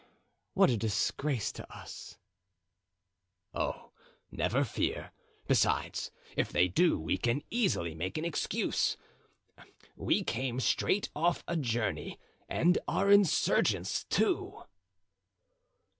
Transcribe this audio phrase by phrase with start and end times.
[0.55, 2.17] What a disgrace to us."
[3.53, 3.91] "Oh,
[4.31, 5.11] never fear!
[5.47, 8.97] besides, if they do, we can easily make an excuse;
[9.95, 12.19] we came straight off a journey
[12.49, 14.63] and are insurgents, too."